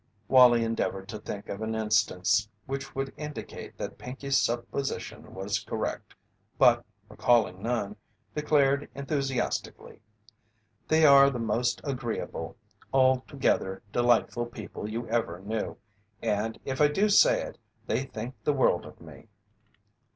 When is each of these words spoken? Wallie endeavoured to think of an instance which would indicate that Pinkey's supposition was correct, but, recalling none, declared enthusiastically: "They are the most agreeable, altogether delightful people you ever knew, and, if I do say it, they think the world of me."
Wallie 0.27 0.63
endeavoured 0.63 1.07
to 1.09 1.19
think 1.19 1.47
of 1.47 1.61
an 1.61 1.75
instance 1.75 2.49
which 2.65 2.95
would 2.95 3.13
indicate 3.17 3.77
that 3.77 3.99
Pinkey's 3.99 4.35
supposition 4.41 5.35
was 5.35 5.59
correct, 5.59 6.15
but, 6.57 6.83
recalling 7.07 7.61
none, 7.61 7.97
declared 8.33 8.89
enthusiastically: 8.95 10.01
"They 10.87 11.05
are 11.05 11.29
the 11.29 11.37
most 11.37 11.81
agreeable, 11.83 12.55
altogether 12.91 13.83
delightful 13.91 14.47
people 14.47 14.89
you 14.89 15.07
ever 15.07 15.39
knew, 15.39 15.77
and, 16.19 16.59
if 16.65 16.81
I 16.81 16.87
do 16.87 17.07
say 17.07 17.43
it, 17.43 17.59
they 17.85 18.03
think 18.05 18.33
the 18.43 18.53
world 18.53 18.87
of 18.87 19.01
me." 19.01 19.27